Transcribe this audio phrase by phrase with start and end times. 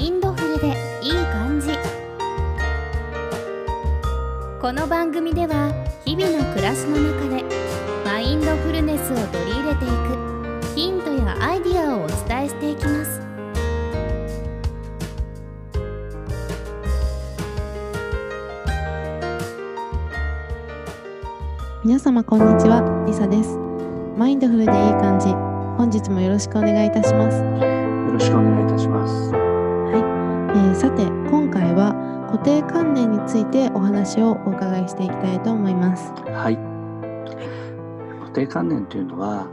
[0.00, 0.68] インドフルで
[1.02, 1.68] いい感じ
[4.58, 5.70] この番組では
[6.06, 7.44] 日々の暮らしの中で
[8.02, 13.20] マインドフルネスを取り入れていくヒントやアイディアをお伝えしていきます
[21.84, 23.56] 皆様こんにちは、リサです。
[24.16, 24.70] マインドフルでいい
[25.00, 25.28] 感じ。
[25.78, 27.38] 本日もよろしくお願いいたします。
[27.38, 29.39] よろしくお願いいたします。
[30.52, 31.94] えーさて、今回は
[32.32, 36.12] 固定観念についてお話をお伺いしていきたいと思います。
[36.12, 36.56] はい。
[38.20, 39.48] 固定観念というのは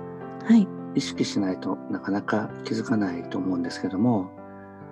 [0.46, 4.32] はい、意識しないとなかなか気づかないと思うんですけども、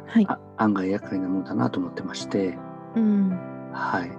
[0.06, 2.58] はい、あ案外厄介なものだなと思ってまして、
[2.96, 3.30] うん、
[3.72, 4.12] はい。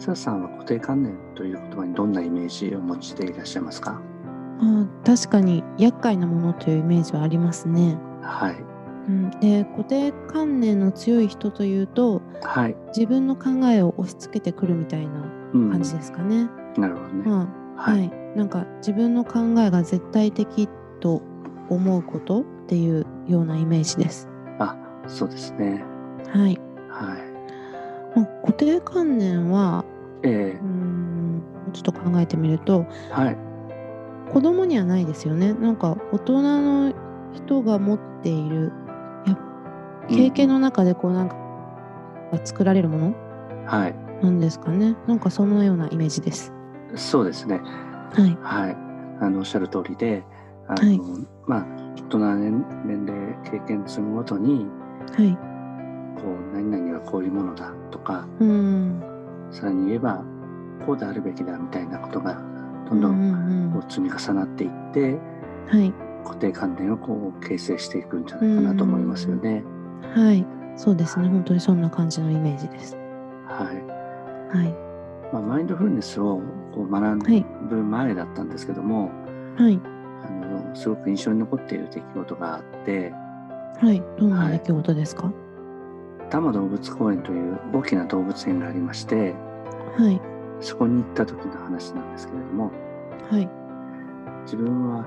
[0.00, 4.00] ささんは固定観念という言葉にどんなイメージをお持ちでいらっしゃいますか？
[4.60, 7.98] あー確かに厄介なものというイメージはありますね。
[8.22, 8.69] はい。
[9.10, 12.76] うん、で、固定観念の強い人というと、はい。
[12.88, 16.48] 自分の考えを押し付けてくるみたいなうん感じですかね。
[16.76, 17.28] なるほどね。
[17.28, 17.34] ま
[17.76, 17.92] あ、は。
[17.92, 20.68] はいい、なんか自分の考えが絶対的
[21.00, 21.22] と
[21.68, 24.28] 思うことっていうようなイメージです。
[24.58, 25.82] あ、そうですね。
[26.28, 26.60] はい。
[26.88, 28.16] はい。
[28.16, 29.84] まあ、固定観念は
[30.22, 33.36] えうーんちょっと考えてみるとー、はい。
[34.32, 35.54] 子供にはないですよね。
[35.54, 36.94] なんか大人の
[37.32, 38.89] 人が持っているや
[40.10, 41.36] 経験の中でこうなんか
[42.44, 43.14] 作られるもの？
[43.66, 43.94] はい。
[44.22, 44.96] なんですかね。
[45.06, 46.52] なんかそんなようなイメージです。
[46.94, 47.60] そうですね。
[48.12, 48.38] はい。
[48.42, 48.76] はい、
[49.20, 50.24] あのおっしゃる通りで、
[50.68, 51.00] あの、はい
[51.46, 54.66] まあ大人の年年齢経験積むごとに
[55.16, 55.36] はい。
[56.20, 59.02] こう何々はこういうものだとか、うーん。
[59.50, 60.22] さらに言えば
[60.84, 62.34] こうであるべきだみたいなことが
[62.88, 65.78] どんどうんこう積み重なっていって、うん。
[65.78, 65.92] はい。
[66.24, 69.64] 固定観念をこう形成していくんじゃないかなと思いますよね。
[70.14, 70.46] はい。
[70.76, 71.28] そうですね。
[71.28, 72.96] 本当にそんな感じのイメージです。
[73.46, 74.56] はい。
[74.56, 74.74] はい。
[75.32, 76.40] まあマインドフルネスを
[76.74, 77.46] こう学はい。
[77.68, 79.10] ぶ前だったんですけども、
[79.56, 79.80] はい。
[80.26, 83.12] あのすごく印象に残っている出来事があって。
[83.80, 84.02] はい。
[84.18, 85.30] どんなはい出来事ですか？
[86.30, 89.34] 多摩動物公園という大きな動物園がありまして
[89.98, 90.20] はい。
[90.60, 92.70] そこに行った時の話なんですけれども
[93.30, 93.48] はい。
[94.44, 95.06] 自分は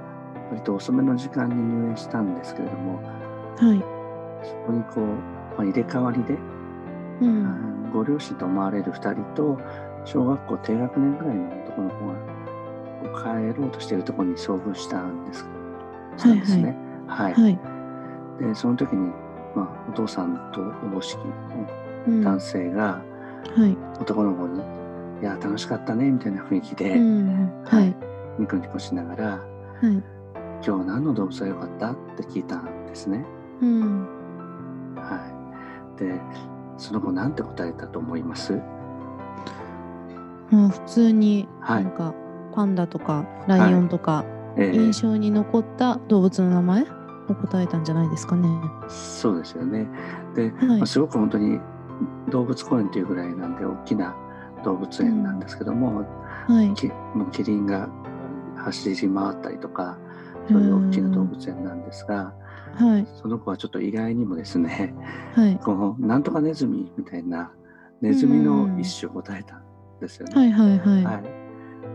[0.49, 2.99] 割と遅めの時間に入園したんですけれども
[3.55, 3.81] はい。
[4.43, 5.15] そこにこう、ま
[5.59, 6.37] あ、入れ替わりで、
[7.21, 7.45] うん。
[7.45, 9.57] あご両親と思われる2人と
[10.03, 15.45] 小学校低学年ぐらいの男の子が帰ろうとしているところに遭遇したんです
[16.17, 16.75] したんですね。
[17.07, 17.59] はいはい。
[18.39, 19.11] でその時に、
[19.55, 21.19] まあ、お父さんとおぼしき
[22.07, 23.01] うん男性が、
[23.55, 23.77] はい。
[24.01, 24.59] 男の子に
[25.21, 27.49] 「いや楽しかったね」みたいな雰囲気で、うん。
[27.63, 27.95] はい。
[28.39, 29.37] ニコニコしながらは
[29.83, 30.03] い。
[30.65, 33.23] 「今日何の動物が良かった?」って聞いたんですね。
[33.61, 34.07] うん。
[35.99, 36.21] はい、で
[36.77, 38.53] その子なんて答えたと思います？
[40.51, 42.13] まあ普通にはないんか
[42.53, 44.25] パンダとかライオンとか
[44.57, 46.85] えー印象に残った動物の名前？
[47.29, 48.49] を答えたんじゃないですかね。
[48.89, 49.87] そうですよね。
[50.35, 51.57] で、はいまあ、すごく本当に
[52.29, 54.13] 動物公園というぐらいなんで大きな
[54.65, 56.05] 動物園なんですけども,、
[56.47, 56.73] はい。
[56.73, 57.87] きもうキリンが
[58.57, 59.97] 走り回ったりとか
[60.49, 62.33] そういう大きな動物園なんですが。
[62.75, 63.07] はい。
[63.21, 64.93] その子はちょっと意外にもですね、
[65.35, 65.59] はい。
[65.63, 67.51] こうなんとかネズミみたいな
[68.01, 69.63] ネズミの一種を答えたん
[70.01, 70.35] ですよね。
[70.35, 70.51] はい。
[70.51, 70.79] はい。
[70.79, 71.03] はい。
[71.03, 71.23] はい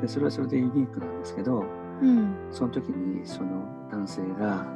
[0.03, 1.65] でそれはそれでユニークなんですけど、
[2.03, 2.35] うん。
[2.53, 3.49] その時にその
[3.91, 4.67] 男性が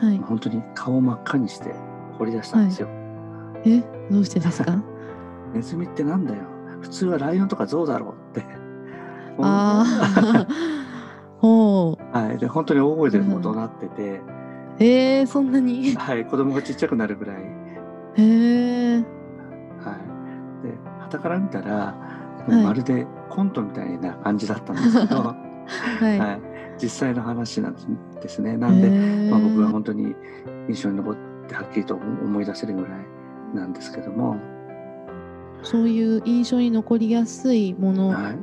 [0.00, 0.18] はい。
[0.18, 1.72] 本当に顔を真っ赤にして
[2.18, 2.88] 掘り出したんですよ。
[3.64, 3.80] え、
[4.10, 4.82] どうしてですか？
[5.54, 6.42] ネズミってなんだよ。
[6.80, 8.44] 普通はライオンとかゾウだろうって。
[9.40, 10.46] ああ。
[11.38, 12.16] ほう。
[12.16, 14.20] はい、で本当に大声でも怒鳴ってて、
[14.84, 15.94] えー、そんなに？
[15.94, 17.42] はい、子供がちっちゃくなるぐらい、へ
[18.18, 18.96] え。
[18.96, 19.00] は
[20.62, 21.94] い、で傍から見たら
[22.48, 25.36] もうまるでコントみたいな感じだったんですけど、 は
[26.02, 26.18] い。
[26.18, 26.40] はい、
[26.82, 27.76] 実際の話なん
[28.20, 28.56] ですね。
[28.56, 28.90] なんで、
[29.30, 30.14] まあ、僕は本当に
[30.68, 31.16] 印象に残っ
[31.48, 32.90] てはっきりと思い出せるぐらい
[33.54, 34.36] なんですけども、
[35.62, 38.38] そういう印象に残りやすいものはい、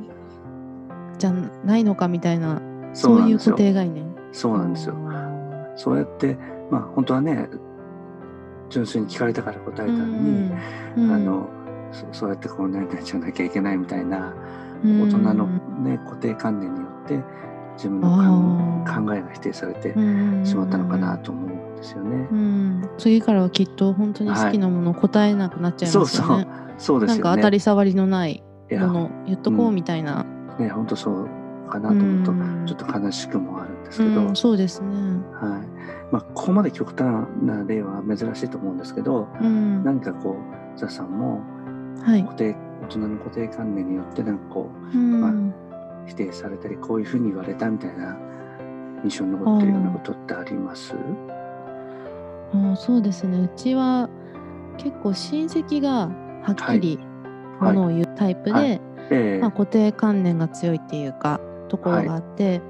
[1.18, 1.32] じゃ
[1.64, 2.60] ないのかみたいな、
[2.92, 3.52] そそうういう固。
[3.52, 4.06] 定概念。
[4.32, 4.94] そうなんですよ。
[5.80, 6.36] そうやって、
[6.70, 7.48] まあ本当はね、
[8.68, 10.50] 純粋に聞かれたから答えたのに、
[10.98, 11.10] うん。
[11.10, 11.48] あの
[11.90, 14.34] そそうやってこうねじゃなきゃいけないみたいな
[14.84, 15.02] うん。
[15.02, 15.46] 大人の
[15.82, 17.18] ね固定観念によって
[17.76, 22.28] 自分の考考えが否定されてうんしまったのかなと思うんですよね。
[22.30, 22.34] う。
[22.34, 26.46] ん、次からはきっと本当に好きなものを答えなくなっちゃいますよね。
[26.76, 27.22] そうですよね。
[27.22, 30.26] なんか当たり障りのないもの言っとこうみたいな。
[30.58, 31.39] ね本当そう
[31.70, 32.66] かなと思うと、うん。
[32.66, 34.88] ちょっと悲しくもあるんですけど、うん、そうですね。
[35.32, 36.12] はい。
[36.12, 40.36] まあ、ここまで極端な例は珍しいと思うんですけど、うん、何かこ
[40.76, 41.40] うザさんも
[42.04, 42.22] はい。
[42.24, 45.54] 固定大人の固定観念によってなんかこうん、まう
[46.06, 48.16] 否定されたりこういうふうに言われたみたいな
[49.04, 50.94] 印象に残ってるようなことってあります？
[52.52, 53.38] あそうですね。
[53.38, 54.08] うちは
[54.76, 56.08] 結構親戚が
[56.42, 56.98] はっきり
[57.60, 57.74] はい。
[57.74, 58.80] ものを言うタイプで、はい。
[59.10, 59.38] ええ。
[59.40, 61.40] まあ、固定観念が強いっていうか
[61.70, 62.60] ところがあって、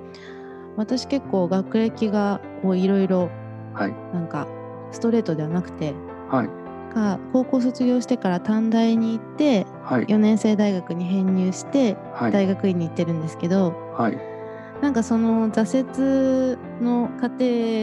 [0.76, 3.30] 私結構学歴がこういろいろ
[3.74, 3.94] はい。
[4.14, 4.46] なんか
[4.92, 5.94] ストレートではなくて
[6.28, 6.94] はい。
[6.94, 10.06] か高校卒業してから短大に行ってはい。
[10.06, 12.32] 4年生大学に編入してはい。
[12.32, 14.18] 大学院に行ってるんですけど、はい。
[14.82, 17.38] なんかその挫折の過程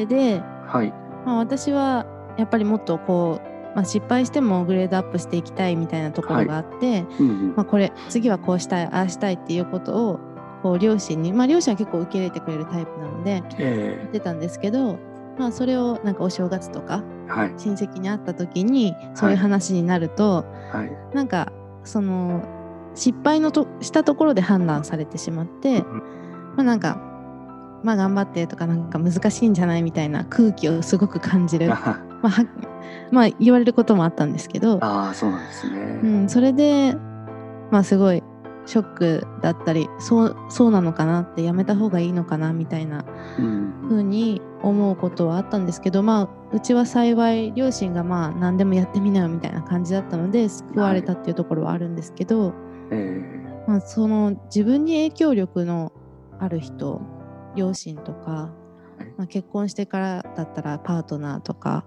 [0.07, 0.93] で、はい。
[1.25, 2.05] まあ、私は
[2.37, 7.53] やっぱりもっとこう、まあ、失敗してもグレードアップしていきたいみたいなところがあって、うんうん。
[7.55, 10.19] まあ、これ次はこうしたいああしたいっていうことを
[10.63, 14.05] こう両親に、まあ、両親は結構受け入れてくれるタイプなのでやえ。
[14.07, 14.97] ってたんですけど、
[15.37, 17.53] まあ、それをなんかお正月とかえはい。
[17.57, 21.15] 親戚に会った時にそういう話になると、はい。
[21.15, 21.51] なんか
[21.83, 22.43] その
[22.95, 26.17] 失敗のとしたところで判断されてしまって、うん
[26.57, 26.99] まあなんか
[27.83, 32.31] まあ頑張ってとかなんか難しいんじゃないみたいな空気をすごく感じる、 まあ
[33.11, 36.97] まあ言われることもあったんですけど、あーそうなんですね、うん、それで
[37.69, 38.23] まあすごい
[38.67, 43.05] ショックだったりそうそうなのかなってやめた方がいいのかなみたいな
[43.39, 43.73] うん。
[43.89, 52.53] 風に思うことはあったんですけどまあうちは幸い両親がまあ何でもやってみなよみたいな感じだったので救われたっていうところはあるんですけど、
[52.91, 53.21] え
[53.67, 55.93] まあ、その自分に影響力の
[56.39, 57.01] ある人
[57.55, 58.51] 両親とか、は
[58.99, 59.05] い。
[59.17, 61.85] まあ、結婚してからだったらパートナーとか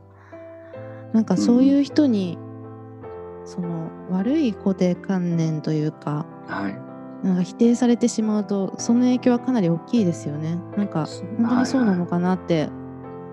[1.12, 2.38] なんかそういう人に、
[3.44, 7.26] その悪い固定観念というかえはい。
[7.26, 10.58] なんか否定されてしまうとその影響はかなり大きいですよね。
[10.76, 11.06] なんか
[11.38, 12.70] 本当にそうなのかなって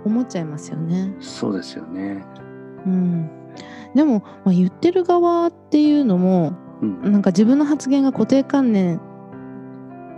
[0.05, 1.15] 思っちゃいますよね。
[1.19, 2.25] そうですよね。
[2.85, 3.29] うん、
[3.95, 7.11] でも、まあ、言ってる側っていうのもうん。
[7.11, 8.99] なんか自分の発言が固定観念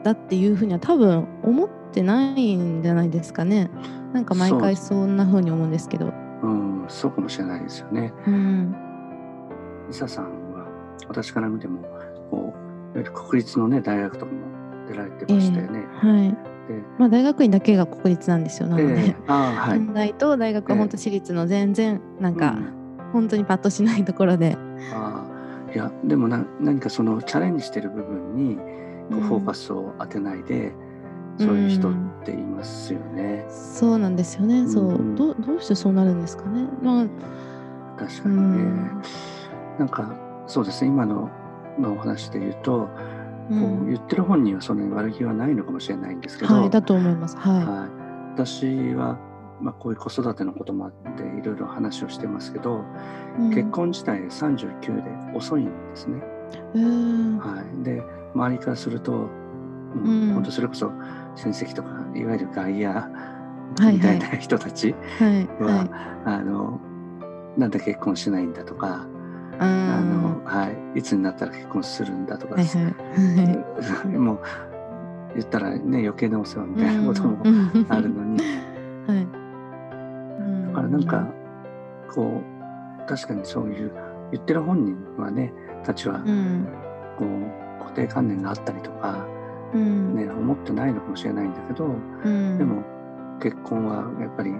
[0.04, 3.69] だっていうふうには多分思ってないんじゃないですかね。
[4.13, 6.12] なんか毎回そんな風に思うんですけど。
[6.44, 6.86] うん。
[6.90, 8.12] そうかもしれないですよね。
[8.25, 8.75] うん、
[9.90, 10.68] 伊佐さんは
[11.07, 11.84] 私から見ても
[12.31, 12.69] こう
[13.04, 14.40] 国立のね大学とかも
[14.88, 16.30] 出られてましたよね、はい。
[16.68, 18.69] でまあ大学院だけが国立なんですよ。
[18.69, 22.74] なので、ええああはい、短大と大学は本当私立の全然なんかうん
[23.13, 24.56] 本当にパッとしないところで。
[24.94, 28.63] ああいやでもな何かそのチャレンジしてる部分にこ
[29.12, 29.22] ううん。
[29.22, 30.74] フォーカスを当てないで、
[31.38, 31.94] そういう人っ
[32.24, 34.68] ていますよね、そうなんですよね。
[34.68, 34.90] そう。
[34.90, 36.68] うんどうどうしてそうなるんですかね。
[36.84, 37.06] まあ
[37.98, 39.01] 確かにね、うん。
[39.80, 40.13] なんか
[40.48, 40.90] そうですね。
[40.90, 41.30] 今の、
[41.77, 42.89] まあ、お話で言うと、
[43.50, 47.36] うこうん言ってる本人はそんなに悪気はないのかもしれないんですけど、はいだと思います。
[47.38, 47.89] ははい、
[48.33, 49.18] 私は、
[49.62, 52.86] まあ、こういう子育てのこともあっていろいろ話をしてますけど、
[53.39, 53.42] い。
[53.42, 53.69] うん結。
[53.71, 56.21] 婚自体39で遅いんですね。
[56.75, 60.92] えーはい、で周りからすると、うんうん本当それこそ
[61.36, 63.10] 親戚とかいわゆる外野は
[63.89, 65.89] いみたいな人たちはいは、はい。
[66.25, 66.80] あの
[67.57, 69.07] なんで結婚しないんだとか、
[69.57, 70.08] ああのー
[70.50, 74.07] はい、いつになったら結婚するんだとか、はいはい。
[74.18, 74.40] もう
[75.36, 78.40] 言ったらね余計なお世話みたいなこともうんあるのに、
[79.07, 79.28] はい。
[80.68, 81.27] だからなんか
[82.13, 83.91] こう確かにそういう
[84.32, 85.53] 言ってる本人はね
[85.84, 86.68] たちはうん、
[87.18, 89.25] こう固定観念があったりとか、
[89.74, 92.84] うん、ね、思ってないのかもしれないんだけど、うん、でも
[93.41, 94.53] 結婚はやっぱり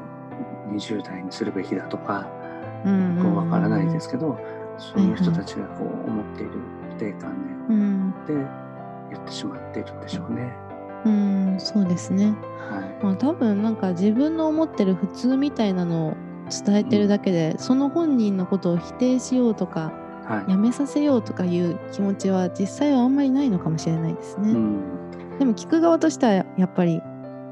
[0.72, 2.28] 20代にするべきだとか、
[2.86, 4.40] うん、こうわからないですけど、
[4.80, 6.52] そういう人たちがこう思っている
[6.90, 7.32] 固定観
[7.70, 8.34] うん、念で
[9.12, 10.56] 言ってしまっているんでしょうね。
[11.06, 12.36] うん、そうですね。
[12.70, 16.18] はい、まあ多分なんか自分の思ってる普通みたいなのを
[16.66, 19.94] 伝えてるだけで、その本人のことを否定しようとか
[20.26, 24.52] はいやめさせようとかいう気持ちは実際はあんまりないのかもしれないですね。
[24.52, 24.82] うん、
[25.40, 27.02] でも聞く側としてはやっぱり、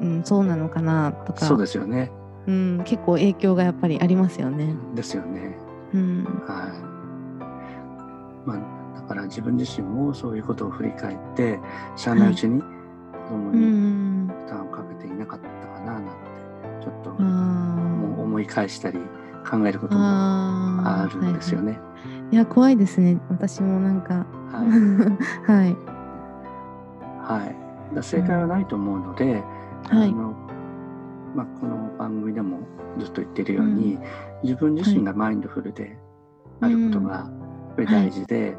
[0.01, 2.11] うん、そうなのかなとかそうですよね。
[2.47, 4.75] うん、結構影響がやっぱりありますよね。
[4.95, 5.57] ですよね。
[5.93, 6.96] うん、はい。
[8.47, 8.57] まあ、
[8.95, 11.59] だから自分自身もそういうことを振り返って、
[11.97, 12.67] 知らないうちに子
[13.29, 16.11] 供うにん、負担をかけていなかったかななんて、
[16.81, 18.99] ちょっとあもう思い返したり
[19.49, 21.73] 考えることもああるんですよね。
[21.73, 21.87] はいはい
[22.29, 23.17] いや怖いですね。
[23.29, 24.67] 私もなんか、はい。
[25.47, 25.77] はい、
[27.39, 27.95] はい。
[27.95, 29.43] だ正解はないと思うので、
[29.89, 30.35] はいあの
[31.33, 32.59] まあ、この番組でも
[32.99, 33.97] ずっと言ってるように、
[34.43, 35.97] 自分自身がマインドフルで
[36.59, 37.46] あることがやっ
[37.77, 38.57] ぱり大事で、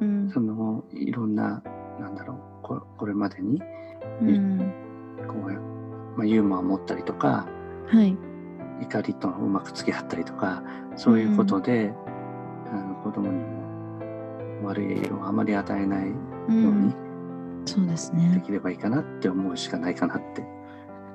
[0.00, 0.30] うん。
[0.30, 1.62] そのいろんな
[1.98, 3.60] なんだろうここれまでに
[4.22, 4.72] うん。
[5.26, 5.52] こう、
[6.16, 7.46] まあ、ユーモアを持ったりとか
[7.88, 8.16] はい。
[8.80, 10.62] 怒りとうまく付き合ったりとか
[10.94, 11.92] そういうことで、
[12.72, 16.14] あの子供にも悪い影響をあまり与えないよ
[16.48, 16.94] ううにん。
[17.66, 20.46] そうですでねきればいいかなって思うしかないかなって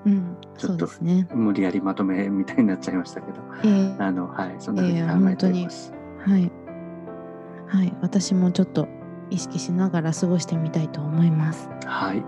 [0.05, 0.37] うん。
[0.57, 0.87] ちょっと
[1.33, 3.95] 無理やりまとめみたいになっちゃいましたけどええ。
[3.99, 5.93] あのはいそんなふうに考えております。
[6.25, 6.51] はい
[7.73, 8.87] はい私もちょっと
[9.31, 11.67] 意識しながら過ごしてみたいと思います。
[11.87, 12.23] はい。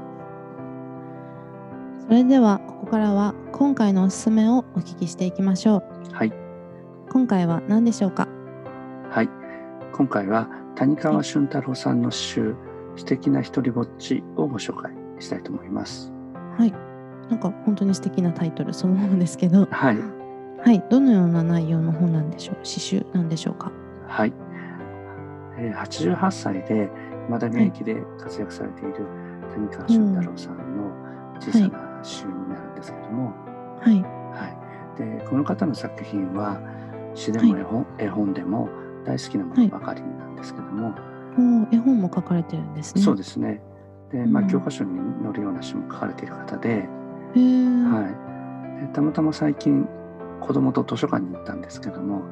[2.08, 6.14] それではここからは今回のおすすめをお聞きしていきましょう。
[6.14, 6.34] はい。
[7.12, 8.28] 今回は何でしょうか？
[9.12, 9.30] はい。
[9.94, 12.56] 今回は谷川俊太郎さんの詩集
[12.98, 16.12] 「素敵な一人ぼっち」をご紹介したいと思います。
[16.58, 16.74] はい。
[17.30, 19.68] なんか本当に素敵なタイトルそのものですけど。
[19.70, 19.98] はい。
[20.66, 20.84] はい。
[20.90, 22.56] どのような内容の本なんでしょう？
[22.64, 23.72] 詩集なんでしょうか？
[24.08, 24.55] はい、えー
[25.58, 26.90] 88歳で
[27.30, 29.06] まだ現役で活躍されている
[29.54, 33.34] 谷川俊太郎さんの小さな詩集になるんですけれども、
[33.82, 34.02] はい。
[34.02, 34.48] は
[34.98, 34.98] い。
[34.98, 36.60] でこの方の作品は
[37.14, 38.70] 詩でも絵本,、絵本でも
[39.06, 40.90] 大好きなものばかりなんですけども、
[41.38, 43.02] もう絵本も書かれてるんですね。
[43.02, 43.62] そうですね。
[44.12, 44.50] で、まあ、うん。
[44.50, 46.84] 教科書に載るような詩も書かれている方で,、へえ
[47.36, 49.88] はい、でたまたま最近
[50.42, 52.24] 子供と図書館に行ったんですけども。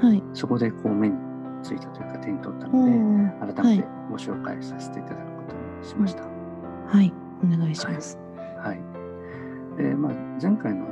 [0.00, 0.22] はい。
[0.34, 1.14] そこでこう目に
[1.62, 6.22] ついたというか手に取ったおのでー改めてご紹介させていただくことにしました。
[6.22, 7.12] はい。
[7.44, 8.18] お願いします。
[8.58, 9.82] はい。
[9.82, 10.86] でまあ、前回の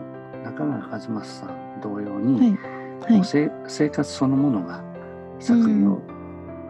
[0.45, 2.51] 中川和正さん同様に、はい。
[2.51, 3.17] はい。
[3.17, 4.83] こうせ生活そのものが
[5.39, 6.01] 作品を、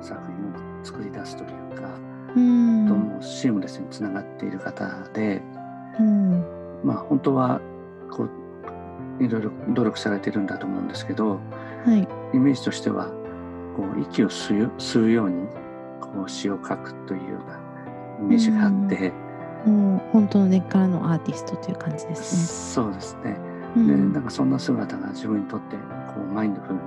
[0.01, 1.89] 作品を作り出すというか、
[2.37, 2.87] うん。
[2.87, 5.43] ともシームレスにつながっている方で、
[5.99, 6.45] うん。
[6.85, 7.61] まあ、本当は
[8.11, 11.41] こういろいろ努力されてるんだと思うんですけど
[11.85, 12.09] はい。
[12.37, 13.11] イメージとしては
[13.76, 15.47] こう息を吸う吸うように
[16.00, 17.59] こう詩を書くというような
[18.21, 19.12] イメージがあって、
[19.66, 23.33] もう本当の根っからのアーティストという感じですそうですね。
[23.33, 23.87] ね。
[23.87, 26.81] でうんなんかそんな姿が自分にとってこうマインドフルに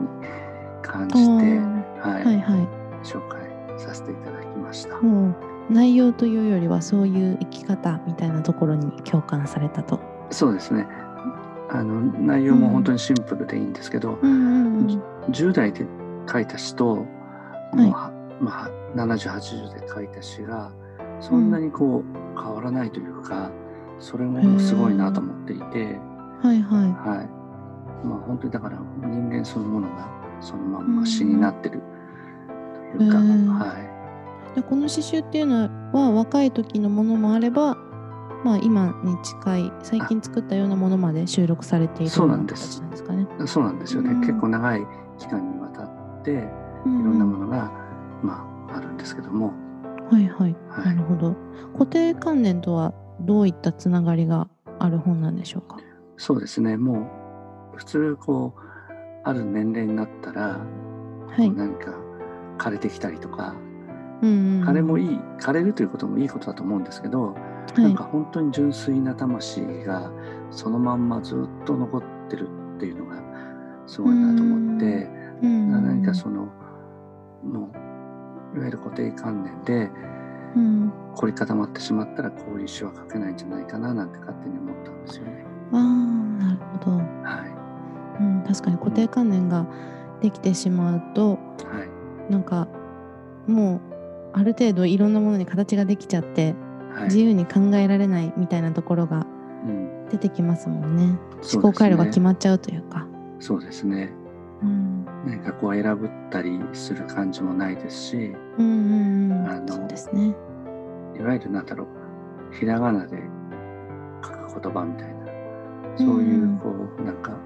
[0.82, 2.67] 感じて、あはいーはいはい。
[3.03, 3.41] 紹介
[3.77, 5.00] させていただきました。
[5.01, 5.36] もう
[5.70, 10.00] 内容というよりはそういう生き方みたいなところに共感されたと。
[10.29, 10.86] そうですね
[11.70, 15.01] あの内容も本当にシンプルでいいんですけど、うんうんうん。
[15.29, 15.86] 10代で
[16.29, 17.05] 書いた詩と、
[17.74, 17.77] い。
[17.77, 20.72] もうはまあ、7080で書いた詩が
[21.19, 23.51] そんなにこう変わらないというか、
[24.00, 25.98] それもすごいなと思っていて、
[26.43, 28.05] はいははい。
[28.05, 30.07] まあ、本当にだから人間そのものが
[30.39, 31.00] そのまん。
[31.00, 31.81] ま詩になってる
[32.98, 34.55] というか、はい、い。
[34.55, 37.75] でこの刺繍っていうのは若い時のものもあれば、
[38.43, 43.27] まあ今に近い最近作ったようなものまで収録されているそうなんですかね。
[43.48, 44.22] そうなんですよね、うん。
[44.22, 44.86] 結構長い
[45.17, 45.57] 期間に
[46.36, 47.72] わたっていいろんなものが、
[48.22, 49.53] まあ、あるんですけども、
[50.12, 50.55] はいはい。
[50.69, 51.36] はいなるほど。
[51.74, 54.48] 固定観念とはどういったつながりが
[54.79, 55.77] ある本なんでしょうか？
[56.17, 57.01] そうですねも
[57.74, 58.62] う普通こう
[59.24, 60.60] ある年齢になったら、
[61.29, 61.50] はい。
[61.51, 61.93] 何か
[62.57, 63.55] 枯れてきたりとか
[64.22, 67.48] うんうんうん枯れもいい枯れるということもいいことだと思うんですけど、はい
[67.81, 70.10] なんか本当に純粋な魂が
[70.51, 73.22] そのまんまずっと残ってるっていうのが
[73.86, 75.10] すごいなと思って、
[75.41, 75.72] うん。
[75.72, 76.48] 何かその
[77.44, 77.72] も
[78.53, 79.91] ういわゆる固定観念で
[80.56, 85.46] うん、凝り固まってしまったらこういう詩は書けないんじゃないかななんて勝手に思ったんですよね。
[85.74, 85.82] ああ
[86.44, 89.67] なるほど、はうん、確かに固定観念が
[90.22, 91.84] できてしまうとい、は
[92.29, 92.67] い、なんか
[93.46, 93.82] もう
[94.34, 96.56] ある程度いろんなものに形ができちゃって
[96.94, 99.27] はい、自由に考えられないみたいなところが
[99.65, 101.20] うん、出てきますもんね。
[101.41, 101.62] そうですね。
[101.62, 103.06] 思考回路が決まっちゃうというか。
[103.39, 104.12] そうですね。
[104.62, 104.97] うん、
[105.27, 108.15] 何かこう選ぶったりする感じもないですし、
[108.57, 110.36] うんうんうんあのそうですね。
[111.17, 111.86] いわゆるなんだろ
[112.51, 113.17] う、ひらがなで
[114.24, 115.25] 書く言葉みたいな、
[115.98, 117.38] そういううんこうなんか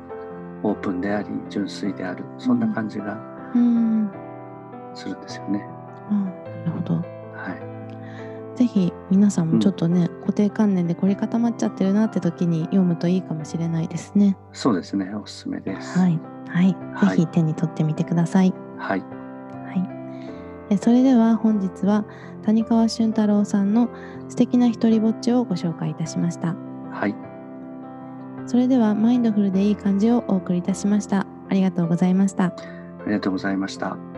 [0.63, 3.17] オープンであり純粋であるそんな感じが
[3.55, 4.09] うん、
[4.93, 5.65] するんですよね。
[6.09, 6.93] あなるほど。
[6.95, 7.01] は
[8.55, 14.37] い、ぜひ皆さんもちょっとね、固定観念で凝り固まっちゃってるなって時に読むといいかもしれないですね。
[14.53, 15.13] そうですね。
[15.15, 15.97] おすすめです。
[15.97, 16.19] はい、
[16.51, 18.53] はい、はいぜひ手に取ってみてください。
[18.77, 19.05] はい、は
[20.69, 20.73] い。
[20.73, 22.05] えそれでは本日は
[22.43, 23.89] 谷川俊太郎さんの
[24.29, 26.55] 素敵な一人ぼっちをご紹介いたしました。
[26.91, 27.15] はい、
[28.45, 31.25] それではマインドフルでいい感じをお送りいたしました。
[31.49, 32.45] ありがとうございました。
[32.45, 32.53] あ
[33.05, 34.10] りがとうございました。